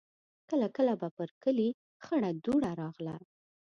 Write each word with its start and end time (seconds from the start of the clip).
کله 0.49 0.67
کله 0.75 0.93
به 1.01 1.07
پر 1.17 1.29
کلي 1.43 1.69
خړه 2.05 2.29
دوړه 2.45 2.71
راغله. 2.81 3.15